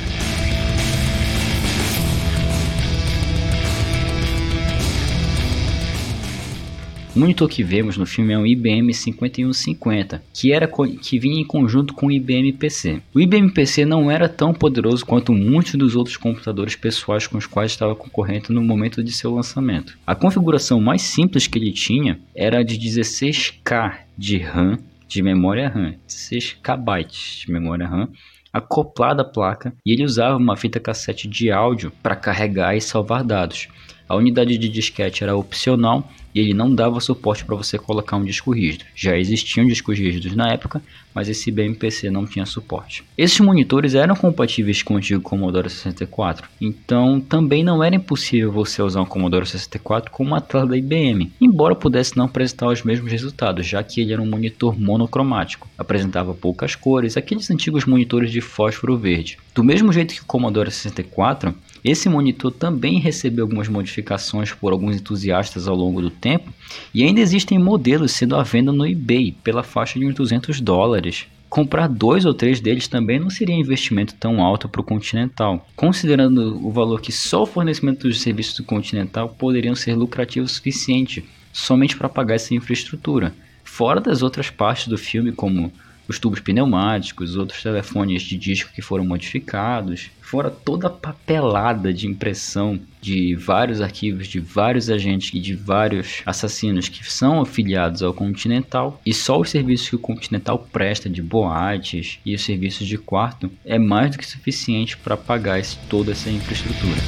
O 7.16 7.18
monitor 7.18 7.49
que 7.49 7.64
vemos 7.64 7.96
no 7.96 8.04
filme 8.04 8.35
é 8.35 8.38
um 8.38 8.44
IBM 8.44 8.92
5150, 8.92 10.23
que, 10.35 10.52
era, 10.52 10.68
que 11.00 11.18
vinha 11.18 11.40
em 11.40 11.46
conjunto 11.46 11.94
com 11.94 12.08
o 12.08 12.12
IBM 12.12 12.52
PC. 12.52 13.00
O 13.14 13.18
IBM 13.18 13.50
PC 13.54 13.87
não 13.87 14.11
era 14.11 14.28
tão 14.28 14.52
poderoso 14.52 15.06
quanto 15.06 15.32
muitos 15.32 15.76
dos 15.76 15.96
outros 15.96 16.18
computadores 16.18 16.76
pessoais 16.76 17.26
com 17.26 17.38
os 17.38 17.46
quais 17.46 17.70
estava 17.70 17.96
concorrendo 17.96 18.52
no 18.52 18.62
momento 18.62 19.02
de 19.02 19.12
seu 19.12 19.35
lançamento. 19.35 19.96
A 20.06 20.14
configuração 20.14 20.78
mais 20.78 21.00
simples 21.00 21.46
que 21.46 21.58
ele 21.58 21.73
tinha 21.73 22.20
era 22.35 22.62
de 22.62 22.78
16K 22.78 24.00
de 24.18 24.37
RAM 24.37 24.78
de 25.08 25.23
memória 25.23 25.70
RAM, 25.70 25.94
16 26.06 26.58
KB 26.62 27.06
de 27.08 27.50
memória 27.50 27.87
RAM 27.88 28.11
acoplada 28.52 29.23
à 29.23 29.25
placa 29.25 29.73
e 29.87 29.92
ele 29.92 30.04
usava 30.04 30.37
uma 30.37 30.56
fita 30.56 30.78
cassete 30.78 31.26
de 31.26 31.50
áudio 31.50 31.90
para 32.02 32.14
carregar 32.14 32.76
e 32.76 32.80
salvar 32.82 33.25
dados. 33.25 33.68
A 34.08 34.14
unidade 34.14 34.56
de 34.56 34.68
disquete 34.68 35.22
era 35.22 35.36
opcional 35.36 36.08
e 36.36 36.40
ele 36.40 36.52
não 36.52 36.72
dava 36.72 37.00
suporte 37.00 37.46
para 37.46 37.56
você 37.56 37.78
colocar 37.78 38.16
um 38.16 38.25
disco 38.25 38.52
rígido. 38.52 38.84
Já 38.94 39.16
existiam 39.16 39.66
discos 39.66 39.98
rígidos 39.98 40.36
na 40.36 40.52
época, 40.52 40.82
mas 41.14 41.30
esse 41.30 41.50
BMPC 41.50 42.10
não 42.10 42.26
tinha 42.26 42.44
suporte. 42.44 43.02
Esses 43.16 43.40
monitores 43.40 43.94
eram 43.94 44.14
compatíveis 44.14 44.82
com 44.82 44.94
o 44.94 44.96
antigo 44.98 45.22
Commodore 45.22 45.70
64, 45.70 46.46
então 46.60 47.18
também 47.18 47.64
não 47.64 47.82
era 47.82 47.96
impossível 47.96 48.52
você 48.52 48.82
usar 48.82 49.00
um 49.00 49.06
Commodore 49.06 49.46
64 49.46 50.10
com 50.10 50.22
uma 50.22 50.42
tela 50.42 50.66
da 50.66 50.76
IBM, 50.76 51.32
embora 51.40 51.75
pudesse 51.75 52.18
não 52.18 52.26
apresentar 52.26 52.68
os 52.68 52.82
mesmos 52.82 53.10
resultados, 53.10 53.66
já 53.66 53.82
que 53.82 54.02
ele 54.02 54.12
era 54.12 54.20
um 54.20 54.28
monitor 54.28 54.78
monocromático, 54.78 55.66
apresentava 55.78 56.34
poucas 56.34 56.75
cores, 56.75 57.16
aqueles 57.16 57.50
antigos 57.50 57.86
monitores 57.86 58.30
de 58.30 58.42
fósforo 58.42 58.98
verde. 58.98 59.38
Do 59.54 59.64
mesmo 59.64 59.90
jeito 59.90 60.12
que 60.12 60.20
o 60.20 60.26
Commodore 60.26 60.70
64, 60.70 61.54
esse 61.90 62.08
monitor 62.08 62.50
também 62.50 62.98
recebeu 62.98 63.44
algumas 63.44 63.68
modificações 63.68 64.52
por 64.52 64.72
alguns 64.72 64.96
entusiastas 64.96 65.68
ao 65.68 65.76
longo 65.76 66.02
do 66.02 66.10
tempo 66.10 66.52
e 66.92 67.04
ainda 67.04 67.20
existem 67.20 67.60
modelos 67.60 68.10
sendo 68.10 68.34
à 68.34 68.42
venda 68.42 68.72
no 68.72 68.84
eBay 68.84 69.30
pela 69.44 69.62
faixa 69.62 69.96
de 69.96 70.04
uns 70.04 70.14
200 70.14 70.60
dólares. 70.60 71.26
Comprar 71.48 71.86
dois 71.86 72.24
ou 72.24 72.34
três 72.34 72.58
deles 72.58 72.88
também 72.88 73.20
não 73.20 73.30
seria 73.30 73.54
investimento 73.54 74.16
tão 74.16 74.42
alto 74.42 74.68
para 74.68 74.80
o 74.80 74.84
Continental, 74.84 75.64
considerando 75.76 76.58
o 76.66 76.72
valor 76.72 77.00
que 77.00 77.12
só 77.12 77.44
o 77.44 77.46
fornecimento 77.46 78.08
dos 78.08 78.20
serviços 78.20 78.56
do 78.56 78.64
Continental 78.64 79.28
poderiam 79.28 79.76
ser 79.76 79.94
lucrativo 79.94 80.44
o 80.44 80.48
suficiente 80.48 81.24
somente 81.52 81.96
para 81.96 82.08
pagar 82.08 82.34
essa 82.34 82.52
infraestrutura, 82.52 83.32
fora 83.62 84.00
das 84.00 84.22
outras 84.22 84.50
partes 84.50 84.88
do 84.88 84.98
filme 84.98 85.30
como 85.30 85.72
os 86.08 86.18
tubos 86.18 86.40
pneumáticos, 86.40 87.36
outros 87.36 87.62
telefones 87.62 88.22
de 88.22 88.36
disco 88.36 88.72
que 88.72 88.82
foram 88.82 89.04
modificados, 89.04 90.10
fora 90.20 90.50
toda 90.50 90.88
a 90.88 90.90
papelada 90.90 91.92
de 91.94 92.06
impressão 92.06 92.80
de 93.00 93.36
vários 93.36 93.80
arquivos 93.80 94.26
de 94.26 94.40
vários 94.40 94.90
agentes 94.90 95.30
e 95.32 95.38
de 95.38 95.54
vários 95.54 96.22
assassinos 96.26 96.88
que 96.88 97.08
são 97.08 97.40
afiliados 97.40 98.02
ao 98.02 98.12
Continental 98.12 99.00
e 99.06 99.14
só 99.14 99.40
os 99.40 99.50
serviços 99.50 99.88
que 99.88 99.96
o 99.96 100.00
Continental 100.00 100.58
presta 100.72 101.08
de 101.08 101.22
boates 101.22 102.18
e 102.26 102.34
os 102.34 102.44
serviços 102.44 102.86
de 102.86 102.98
quarto 102.98 103.50
é 103.64 103.78
mais 103.78 104.10
do 104.10 104.18
que 104.18 104.26
suficiente 104.26 104.96
para 104.96 105.16
pagar 105.16 105.60
esse, 105.60 105.76
toda 105.88 106.12
essa 106.12 106.28
infraestrutura. 106.28 107.00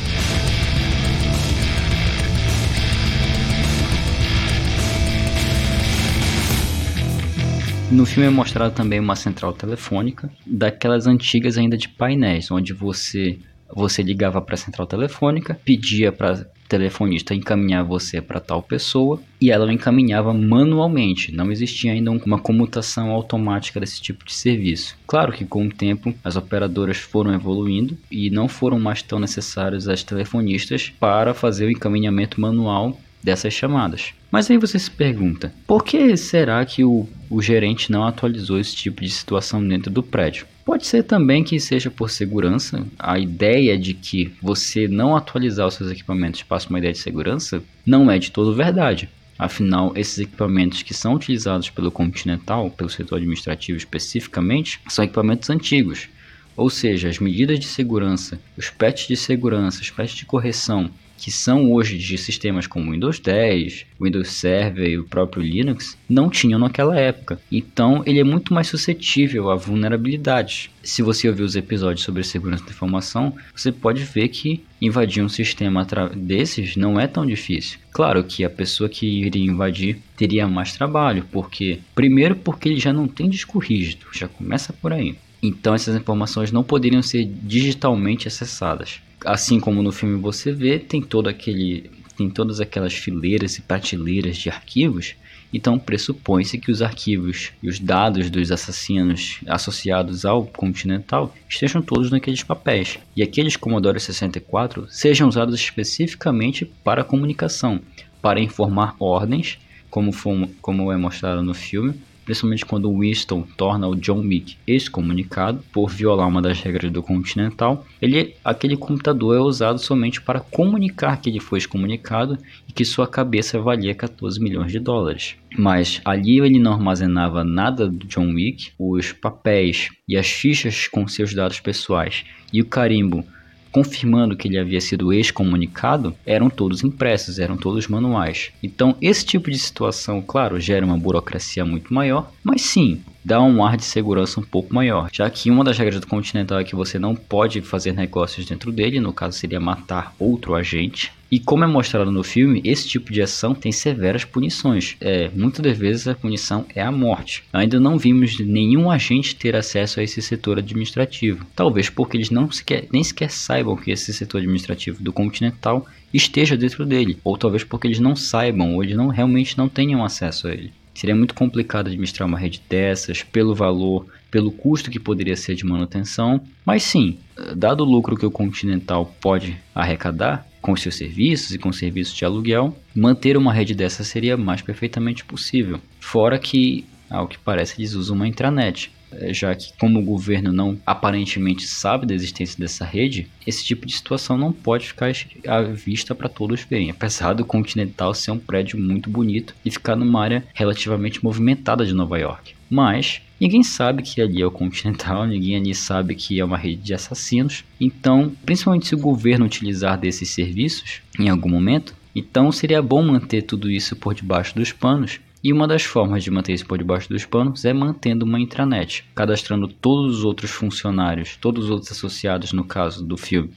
No 7.91 8.05
filme 8.05 8.29
é 8.29 8.31
mostrado 8.31 8.75
também 8.75 9.01
uma 9.01 9.17
central 9.17 9.55
telefônica, 9.55 10.31
daquelas 10.47 11.07
antigas 11.07 11.57
ainda 11.57 11.75
de 11.75 11.89
painéis, 11.89 12.51
onde 12.51 12.75
você 12.75 13.39
você 13.75 14.03
ligava 14.03 14.41
para 14.41 14.55
a 14.55 14.59
central 14.59 14.87
telefônica, 14.87 15.59
pedia 15.63 16.11
para 16.11 16.47
telefonista 16.69 17.35
encaminhar 17.35 17.85
você 17.85 18.21
para 18.21 18.41
tal 18.41 18.63
pessoa 18.63 19.21
e 19.41 19.51
ela 19.51 19.67
o 19.67 19.71
encaminhava 19.71 20.35
manualmente. 20.35 21.33
Não 21.33 21.51
existia 21.51 21.93
ainda 21.93 22.11
uma 22.11 22.39
comutação 22.39 23.11
automática 23.11 23.81
desse 23.81 24.01
tipo 24.01 24.25
de 24.25 24.35
serviço. 24.35 24.97
Claro 25.07 25.33
que 25.33 25.45
com 25.45 25.67
o 25.67 25.73
tempo 25.73 26.15
as 26.23 26.37
operadoras 26.37 26.99
foram 26.99 27.33
evoluindo 27.33 27.97
e 28.11 28.31
não 28.31 28.49
foram 28.49 28.79
mais 28.79 29.03
tão 29.03 29.19
necessários 29.19 29.89
as 29.89 30.03
telefonistas 30.03 30.93
para 31.01 31.33
fazer 31.33 31.67
o 31.67 31.71
encaminhamento 31.71 32.41
manual 32.41 32.99
dessas 33.29 33.53
chamadas. 33.53 34.15
Mas 34.31 34.51
aí 34.51 34.57
você 34.57 34.79
se 34.79 34.91
pergunta, 34.91 35.53
por 35.67 35.85
que 35.85 36.17
será 36.17 36.65
que 36.65 36.83
o, 36.83 37.07
o 37.29 37.43
gerente 37.43 37.93
não 37.93 38.07
atualizou 38.07 38.59
esse 38.59 38.75
tipo 38.75 39.03
de 39.03 39.11
situação 39.11 39.67
dentro 39.67 39.91
do 39.91 40.03
prédio? 40.03 40.47
Pode 40.65 40.87
ser 40.87 41.03
também 41.03 41.45
que 41.45 41.61
seja 41.61 41.91
por 41.91 42.09
segurança. 42.09 42.87
A 42.99 43.19
ideia 43.19 43.77
de 43.79 43.93
que 43.93 44.33
você 44.41 44.89
não 44.89 45.15
atualizar 45.15 45.67
os 45.67 45.75
seus 45.75 45.91
equipamentos 45.91 46.43
passa 46.43 46.71
uma 46.71 46.79
ideia 46.79 46.93
de 46.93 47.01
segurança 47.01 47.63
não 47.85 48.11
é 48.11 48.19
de 48.19 48.31
todo 48.31 48.55
verdade. 48.55 49.11
Afinal, 49.39 49.93
esses 49.95 50.19
equipamentos 50.19 50.83
que 50.83 50.95
são 50.95 51.15
utilizados 51.15 51.69
pelo 51.69 51.91
Continental, 51.91 52.71
pelo 52.71 52.89
setor 52.89 53.17
administrativo 53.17 53.77
especificamente, 53.77 54.81
são 54.89 55.05
equipamentos 55.05 55.51
antigos. 55.51 56.09
Ou 56.57 56.71
seja, 56.71 57.09
as 57.09 57.19
medidas 57.19 57.61
de 57.61 57.67
segurança, 57.67 58.41
os 58.57 58.71
patches 58.71 59.07
de 59.07 59.17
segurança, 59.17 59.83
os 59.83 59.91
patches 59.91 60.17
de 60.17 60.25
correção 60.25 60.91
que 61.19 61.33
são 61.33 61.73
hoje 61.73 61.99
de 61.99 62.17
sistemas 62.17 62.67
como 62.67 62.93
Windows 62.93 63.19
10, 63.19 63.85
Windows 64.01 64.29
Server 64.29 64.89
e 64.89 64.99
o 64.99 65.05
próprio 65.05 65.43
Linux, 65.43 65.99
não 66.09 66.31
tinham 66.31 66.61
naquela 66.61 66.99
época. 66.99 67.41
Então 67.51 68.03
ele 68.07 68.21
é 68.21 68.25
muito 68.25 68.55
mais 68.55 68.69
suscetível 68.69 69.51
a 69.51 69.57
vulnerabilidades. 69.57 70.71
Se 70.83 71.03
você 71.03 71.29
ouvir 71.29 71.43
os 71.43 71.57
episódios 71.57 72.05
sobre 72.05 72.23
segurança 72.23 72.65
da 72.65 72.71
informação, 72.71 73.35
você 73.55 73.73
pode 73.73 74.03
ver 74.05 74.29
que 74.29 74.65
invadir 74.81 75.23
um 75.23 75.29
sistema 75.29 75.85
desses 76.15 76.77
não 76.77 76.99
é 76.99 77.07
tão 77.07 77.27
difícil. 77.27 77.79
Claro 77.91 78.23
que 78.23 78.45
a 78.45 78.51
pessoa 78.51 78.89
que 78.89 79.05
iria 79.05 79.45
invadir 79.45 79.99
teria 80.17 80.47
mais 80.47 80.73
trabalho, 80.73 81.27
porque 81.33 81.81
primeiro 81.95 82.37
porque 82.37 82.69
ele 82.69 82.79
já 82.79 82.93
não 82.93 83.09
tem 83.09 83.29
disco 83.29 83.59
rígido, 83.59 84.07
já 84.13 84.29
começa 84.29 84.73
por 84.73 84.93
aí. 84.93 85.17
Então 85.43 85.75
essas 85.75 85.97
informações 85.97 86.53
não 86.53 86.63
poderiam 86.63 87.03
ser 87.03 87.25
digitalmente 87.25 88.29
acessadas 88.29 89.01
assim 89.25 89.61
como 89.61 89.83
no 89.83 89.93
filme 89.93 90.21
você 90.21 90.53
vê, 90.53 90.79
tem 90.79 91.03
todo 91.03 91.29
aquele 91.29 91.91
tem 92.17 92.29
todas 92.29 92.61
aquelas 92.61 92.95
fileiras 92.95 93.59
e 93.59 93.63
prateleiras 93.63 94.37
de 94.37 94.51
arquivos, 94.51 95.15
então 95.53 95.79
pressupõe-se 95.79 96.59
que 96.59 96.73
os 96.73 96.83
arquivos 96.83 97.53
e 97.63 97.69
os 97.69 97.79
dados 97.79 98.29
dos 98.29 98.51
assassinos 98.51 99.39
associados 99.47 100.25
ao 100.25 100.45
Continental 100.45 101.33
estejam 101.49 101.81
todos 101.81 102.11
naqueles 102.11 102.43
papéis, 102.43 102.99
e 103.15 103.23
aqueles 103.23 103.57
Commodore 103.57 104.01
64 104.01 104.89
sejam 104.91 105.29
usados 105.29 105.55
especificamente 105.55 106.65
para 106.65 107.05
comunicação, 107.05 107.81
para 108.21 108.41
informar 108.41 108.97
ordens, 108.99 109.59
como, 109.89 110.11
foi, 110.11 110.51
como 110.61 110.91
é 110.93 110.97
mostrado 110.97 111.43
no 111.43 111.55
filme, 111.55 111.95
principalmente 112.29 112.67
quando 112.67 112.95
Winston 112.95 113.41
torna 113.57 113.89
o 113.89 113.97
John 113.97 114.21
Wick 114.21 114.59
excomunicado 114.67 115.65
por 115.73 115.89
violar 115.89 116.29
uma 116.29 116.43
das 116.43 116.61
regras 116.61 116.93
do 116.93 117.03
Continental. 117.03 117.87
Ele, 118.03 118.35
aquele 118.45 118.77
computador 118.77 119.35
é 119.35 119.41
usado 119.41 119.79
somente 119.79 120.21
para 120.21 120.39
comunicar 120.39 121.23
que 121.23 121.31
ele 121.31 121.41
foi 121.41 121.59
excomunicado 121.59 122.37
e 122.69 122.73
que 122.73 122.85
sua 122.85 123.07
cabeça 123.07 123.59
valia 123.59 123.95
14 123.95 124.39
milhões 124.43 124.71
de 124.71 124.79
dólares. 124.79 125.37
Mas 125.57 126.03
ali 126.05 126.39
ele 126.39 126.59
não 126.59 126.75
armazenava 126.75 127.43
nada 127.43 127.89
do 127.89 128.07
John 128.07 128.35
Wick, 128.35 128.73
os 128.79 129.11
papéis 129.11 129.89
e 130.07 130.15
as 130.15 130.27
fichas 130.29 130.87
com 130.87 131.09
seus 131.09 131.33
dados 131.33 131.61
pessoais 131.61 132.27
e 132.53 132.61
o 132.61 132.67
carimbo 132.67 133.25
confirmando 133.71 134.37
que 134.37 134.49
ele 134.49 134.59
havia 134.59 134.81
sido 134.81 135.13
excomunicado, 135.13 136.15
eram 136.25 136.49
todos 136.49 136.83
impressos, 136.83 137.39
eram 137.39 137.57
todos 137.57 137.89
manuais. 137.89 138.51
Então, 138.63 138.97
esse 139.01 139.25
tipo 139.25 139.51
de 139.51 139.59
situação, 139.59 140.23
claro, 140.23 140.61
gera 140.61 140.85
uma 140.85 140.99
burocracia 140.99 141.65
muito 141.65 141.93
maior, 141.93 142.31
mas 142.43 142.63
sim, 142.63 143.03
dá 143.29 143.43
um 143.43 143.63
ar 143.63 143.77
de 143.77 143.85
segurança 143.85 144.41
um 144.41 144.43
pouco 144.43 144.75
maior, 144.75 145.11
já 145.13 145.29
que 145.29 145.51
uma 145.51 145.63
das 145.63 145.77
regras 145.77 146.01
do 146.01 146.07
Continental 146.07 146.59
é 146.59 146.65
que 146.65 146.75
você 146.75 146.99
não 146.99 147.15
pode 147.15 147.61
fazer 147.61 147.93
negócios 147.93 148.47
dentro 148.47 148.73
dele, 148.73 149.01
no 149.01 149.13
caso 149.13 149.37
seria 149.37 149.61
matar 149.61 150.15
outro 150.19 150.55
agente. 150.55 151.13
E 151.31 151.39
como 151.39 151.63
é 151.63 151.67
mostrado 151.67 152.11
no 152.11 152.25
filme, 152.25 152.63
esse 152.65 152.89
tipo 152.89 153.13
de 153.13 153.21
ação 153.21 153.55
tem 153.55 153.71
severas 153.71 154.25
punições. 154.25 154.97
É, 154.99 155.29
muitas 155.35 155.61
das 155.61 155.77
vezes 155.77 156.09
a 156.09 156.15
punição 156.15 156.65
é 156.75 156.81
a 156.81 156.91
morte. 156.91 157.45
Ainda 157.53 157.79
não 157.79 157.99
vimos 157.99 158.41
nenhum 158.41 158.91
agente 158.91 159.37
ter 159.37 159.55
acesso 159.55 160.01
a 160.01 160.03
esse 160.03 160.23
setor 160.23 160.57
administrativo. 160.57 161.45
Talvez 161.55 161.91
porque 161.91 162.17
eles 162.17 162.31
não 162.31 162.51
sequer, 162.51 162.87
nem 162.91 163.05
sequer 163.05 163.31
saibam 163.31 163.77
que 163.77 163.91
esse 163.91 164.11
setor 164.11 164.39
administrativo 164.39 165.03
do 165.03 165.13
Continental 165.13 165.87
esteja 166.15 166.57
dentro 166.57 166.87
dele. 166.87 167.19
Ou 167.23 167.37
talvez 167.37 167.63
porque 167.63 167.89
eles 167.89 168.01
não 168.01 168.17
saibam, 168.17 168.75
ou 168.75 168.83
eles 168.83 168.97
não 168.97 169.09
realmente 169.09 169.59
não 169.59 169.69
tenham 169.69 170.03
acesso 170.03 170.49
a 170.49 170.53
ele. 170.53 170.73
Seria 170.99 171.15
muito 171.15 171.33
complicado 171.33 171.87
administrar 171.87 172.29
uma 172.29 172.37
rede 172.37 172.61
dessas, 172.69 173.23
pelo 173.23 173.55
valor, 173.55 174.05
pelo 174.33 174.51
custo 174.51 174.91
que 174.91 174.99
poderia 174.99 175.37
ser 175.37 175.55
de 175.55 175.65
manutenção. 175.65 176.41
Mas 176.67 176.83
sim, 176.83 177.21
dado 177.57 177.85
o 177.85 177.89
lucro 177.89 178.17
que 178.17 178.27
o 178.27 178.33
Continental 178.33 179.07
pode 179.21 179.57
arrecadar 179.73 180.45
com 180.61 180.75
seus 180.75 180.97
serviços 180.97 181.55
e 181.55 181.59
com 181.59 181.71
serviços 181.71 182.17
de 182.17 182.25
aluguel, 182.25 182.77
manter 182.97 183.37
uma 183.37 183.53
rede 183.53 183.77
dessa 183.77 184.03
seria 184.03 184.37
mais 184.37 184.61
perfeitamente 184.61 185.25
possível. 185.25 185.81
Fora 186.01 186.37
que, 186.37 186.85
ao 187.09 187.29
que 187.29 187.39
parece, 187.39 187.81
eles 187.81 187.95
usam 187.95 188.17
uma 188.17 188.27
intranet. 188.27 188.91
É, 189.13 189.33
já 189.33 189.55
que 189.55 189.73
como 189.79 189.99
o 189.99 190.05
governo 190.05 190.53
não 190.53 190.79
aparentemente 190.85 191.67
sabe 191.67 192.07
da 192.07 192.15
existência 192.15 192.59
dessa 192.59 192.85
rede, 192.85 193.29
esse 193.47 193.65
tipo 193.65 193.87
de 193.87 193.93
situação 193.93 194.37
não 194.37 194.53
pode 194.53 194.87
ficar 194.87 195.13
à 195.47 195.63
vista 195.63 196.15
para 196.15 196.29
todos 196.29 196.63
verem, 196.63 196.91
apesar 196.91 197.33
do 197.33 197.45
Continental 197.45 198.13
ser 198.15 198.31
um 198.31 198.39
prédio 198.39 198.79
muito 198.79 199.09
bonito 199.09 199.55
e 199.65 199.71
ficar 199.71 199.97
numa 199.97 200.23
área 200.23 200.45
relativamente 200.55 201.25
movimentada 201.25 201.85
de 201.85 201.95
Nova 201.95 202.19
York. 202.19 202.55
Mas 202.71 203.23
ninguém 203.41 203.63
sabe 203.63 204.03
que 204.03 204.21
ali 204.21 204.43
é 204.43 204.47
o 204.47 204.51
Continental, 204.51 205.25
ninguém 205.27 205.57
ali 205.57 205.75
sabe 205.75 206.15
que 206.15 206.39
é 206.39 206.45
uma 206.45 206.59
rede 206.59 206.83
de 206.83 206.95
assassinos. 206.95 207.65
Então, 207.81 208.33
principalmente 208.45 208.87
se 208.87 208.95
o 208.95 208.99
governo 208.99 209.47
utilizar 209.47 209.99
desses 209.99 210.29
serviços 210.29 211.01
em 211.19 211.29
algum 211.29 211.49
momento, 211.49 211.95
então 212.15 212.51
seria 212.51 212.83
bom 212.83 213.03
manter 213.03 213.43
tudo 213.43 213.71
isso 213.71 213.95
por 213.95 214.15
debaixo 214.15 214.55
dos 214.55 214.73
panos 214.73 215.21
e 215.43 215.53
uma 215.53 215.69
das 215.69 215.85
formas 215.85 216.25
de 216.25 216.31
manter 216.31 216.53
isso 216.53 216.67
por 216.67 216.79
debaixo 216.79 217.09
dos 217.09 217.25
panos 217.25 217.65
é 217.65 217.73
mantendo 217.73 218.25
uma 218.25 218.41
intranet, 218.41 219.05
cadastrando 219.15 219.69
todos 219.69 220.19
os 220.19 220.25
outros 220.25 220.51
funcionários, 220.51 221.37
todos 221.37 221.67
os 221.67 221.71
outros 221.71 221.93
associados 221.93 222.53
no 222.53 222.65
caso 222.65 223.05
do 223.05 223.17
filme, 223.17 223.51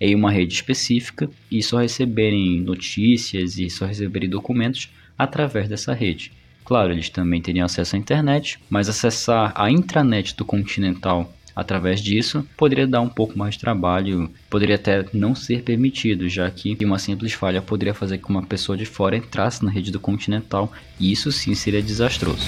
em 0.00 0.14
uma 0.14 0.30
rede 0.30 0.54
específica 0.54 1.28
e 1.50 1.62
só 1.62 1.78
receberem 1.78 2.60
notícias 2.60 3.58
e 3.58 3.68
só 3.68 3.84
receberem 3.84 4.28
documentos 4.28 4.88
através 5.18 5.68
dessa 5.68 5.92
rede. 5.92 6.32
Claro, 6.64 6.92
eles 6.92 7.08
também 7.08 7.40
teriam 7.40 7.64
acesso 7.64 7.96
à 7.96 7.98
internet, 7.98 8.58
mas 8.68 8.88
acessar 8.88 9.52
a 9.54 9.70
intranet 9.70 10.36
do 10.36 10.44
Continental 10.44 11.32
Através 11.58 12.00
disso, 12.00 12.46
poderia 12.56 12.86
dar 12.86 13.00
um 13.00 13.08
pouco 13.08 13.36
mais 13.36 13.56
de 13.56 13.60
trabalho, 13.60 14.30
poderia 14.48 14.76
até 14.76 15.04
não 15.12 15.34
ser 15.34 15.64
permitido, 15.64 16.28
já 16.28 16.48
que 16.48 16.84
uma 16.84 17.00
simples 17.00 17.32
falha 17.32 17.60
poderia 17.60 17.92
fazer 17.92 18.18
com 18.18 18.28
que 18.28 18.30
uma 18.30 18.44
pessoa 18.44 18.78
de 18.78 18.86
fora 18.86 19.16
entrasse 19.16 19.64
na 19.64 19.70
rede 19.72 19.90
do 19.90 19.98
Continental, 19.98 20.72
e 21.00 21.10
isso 21.10 21.32
sim 21.32 21.56
seria 21.56 21.82
desastroso. 21.82 22.46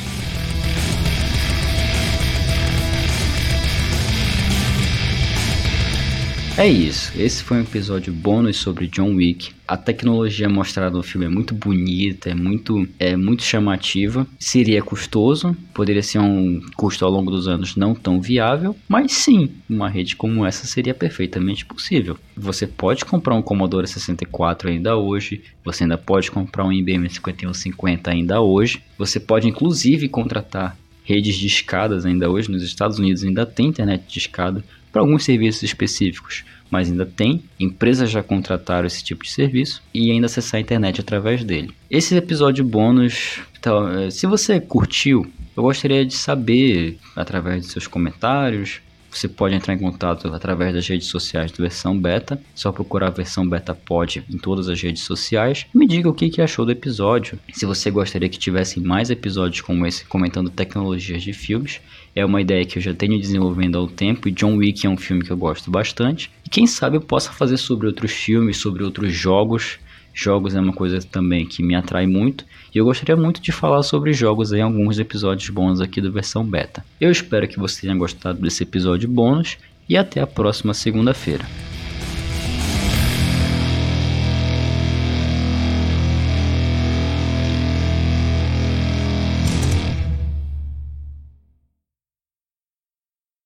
É 6.61 6.69
isso, 6.69 7.11
esse 7.19 7.43
foi 7.43 7.57
um 7.57 7.63
episódio 7.63 8.13
bônus 8.13 8.59
sobre 8.59 8.87
John 8.87 9.15
Wick. 9.15 9.51
A 9.67 9.79
tecnologia 9.79 10.47
mostrada 10.47 10.95
no 10.95 11.03
filme 11.03 11.25
é 11.25 11.29
muito 11.31 11.55
bonita, 11.55 12.29
é 12.29 12.35
muito, 12.35 12.87
é 12.99 13.17
muito 13.17 13.43
chamativa. 13.43 14.27
Seria 14.39 14.83
custoso, 14.83 15.57
poderia 15.73 16.03
ser 16.03 16.19
um 16.19 16.61
custo 16.77 17.03
ao 17.03 17.11
longo 17.11 17.31
dos 17.31 17.49
anos 17.49 17.77
não 17.77 17.95
tão 17.95 18.21
viável, 18.21 18.77
mas 18.87 19.13
sim, 19.13 19.53
uma 19.71 19.89
rede 19.89 20.15
como 20.15 20.45
essa 20.45 20.67
seria 20.67 20.93
perfeitamente 20.93 21.65
possível. 21.65 22.19
Você 22.37 22.67
pode 22.67 23.07
comprar 23.07 23.35
um 23.35 23.41
Commodore 23.41 23.89
64 23.89 24.69
ainda 24.69 24.99
hoje, 24.99 25.43
você 25.65 25.85
ainda 25.85 25.97
pode 25.97 26.31
comprar 26.31 26.67
um 26.67 26.73
IBM 26.73 27.09
5150 27.09 28.11
ainda 28.11 28.43
hoje, 28.43 28.83
você 28.99 29.19
pode 29.19 29.49
inclusive 29.49 30.11
contratar 30.11 30.77
redes 31.05 31.37
de 31.37 31.47
escadas 31.47 32.05
ainda 32.05 32.31
hoje 32.31 32.51
nos 32.51 32.63
Estados 32.63 32.99
Unidos 32.99 33.25
ainda 33.25 33.47
tem 33.47 33.69
internet 33.69 34.05
de 34.07 34.19
escada 34.19 34.63
para 34.93 35.03
alguns 35.03 35.25
serviços 35.25 35.63
específicos, 35.63 36.45
mas 36.71 36.91
ainda 36.91 37.05
tem. 37.05 37.43
Empresas 37.59 38.11
já 38.11 38.23
contrataram 38.23 38.87
esse 38.87 39.03
tipo 39.03 39.25
de 39.25 39.31
serviço 39.31 39.83
e 39.93 40.11
ainda 40.11 40.27
acessar 40.27 40.59
a 40.59 40.61
internet 40.61 41.01
através 41.01 41.45
dele. 41.45 41.73
Esse 41.91 42.15
episódio 42.17 42.65
bônus, 42.65 43.41
então, 43.59 43.89
eh, 43.89 44.11
se 44.11 44.27
você 44.27 44.61
curtiu, 44.61 45.31
eu 45.57 45.63
gostaria 45.63 46.05
de 46.07 46.15
saber 46.15 46.99
através 47.15 47.63
de 47.63 47.73
seus 47.73 47.87
comentários, 47.87 48.81
você 49.11 49.29
pode 49.29 49.55
entrar 49.55 49.75
em 49.75 49.79
contato 49.79 50.29
através 50.29 50.75
das 50.75 50.87
redes 50.87 51.09
sociais 51.09 51.51
do 51.51 51.63
Versão 51.63 51.99
Beta. 51.99 52.41
Só 52.55 52.71
procurar 52.71 53.09
a 53.09 53.11
Versão 53.11 53.49
Beta 53.49 53.75
Pod 53.75 54.25
em 54.31 54.39
todas 54.39 54.69
as 54.69 54.81
redes 54.81 55.03
sociais. 55.03 55.67
Me 55.75 55.87
diga 55.87 56.09
o 56.09 56.15
que, 56.15 56.31
que 56.31 56.41
achou 56.41 56.65
do 56.65 56.73
episódio. 56.73 57.39
Se 57.53 57.67
você 57.67 57.91
gostaria 57.91 58.29
que 58.29 58.39
tivesse 58.39 58.81
mais 58.81 59.11
episódios 59.11 59.61
como 59.61 59.87
esse 59.87 60.05
comentando 60.05 60.51
tecnologias 60.51 61.23
de 61.23 61.33
filmes. 61.33 61.81
É 62.15 62.25
uma 62.25 62.41
ideia 62.41 62.65
que 62.65 62.79
eu 62.79 62.83
já 62.83 62.93
tenho 62.93 63.19
desenvolvendo 63.19 63.79
há 63.79 63.83
um 63.83 63.89
tempo 63.89 64.29
e 64.29 64.33
John 64.33 64.57
Wick 64.57 64.87
é 64.87 64.91
um 64.91 64.97
filme 64.97 65.25
que 65.25 65.31
eu 65.31 65.37
gosto 65.37 65.71
bastante. 65.71 66.31
E 66.45 66.51
quem 66.51 66.67
sabe 66.67 66.97
eu 66.97 67.01
possa 67.01 67.33
fazer 67.33 67.57
sobre 67.57 67.87
outros 67.87 68.13
filmes, 68.13 68.57
sobre 68.57 68.83
outros 68.83 69.13
jogos 69.13 69.79
Jogos 70.13 70.55
é 70.55 70.61
uma 70.61 70.73
coisa 70.73 71.01
também 71.01 71.47
que 71.47 71.63
me 71.63 71.75
atrai 71.75 72.07
muito 72.07 72.45
e 72.75 72.79
eu 72.79 72.85
gostaria 72.85 73.17
muito 73.17 73.41
de 73.41 73.53
falar 73.53 73.83
sobre 73.83 74.13
jogos 74.13 74.53
em 74.53 74.61
alguns 74.61 74.99
episódios 74.99 75.49
bônus 75.51 75.81
aqui 75.81 76.01
do 76.01 76.13
versão 76.13 76.45
beta. 76.45 76.85
Eu 77.01 77.11
espero 77.11 77.49
que 77.49 77.59
você 77.59 77.83
tenha 77.83 77.97
gostado 77.97 78.41
desse 78.41 78.63
episódio 78.63 79.09
bônus 79.09 79.57
e 79.89 79.97
até 79.97 80.21
a 80.21 80.27
próxima 80.27 80.75
segunda-feira. 80.75 81.45